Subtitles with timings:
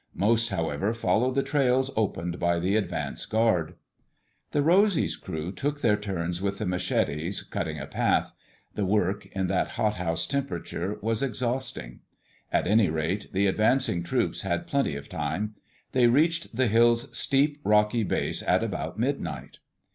[0.15, 3.75] Most, however, followed the trails opened by the advance guard.
[4.49, 8.33] The Rosy's crew took their turns with the machetes, cutting a path.
[8.73, 11.99] The work, in that hot house temperature, was exhausting.
[12.51, 15.53] At any rate, the advancing troops had plenty of time.
[15.91, 19.59] They reached the hill's steep, rocky base at about midnight.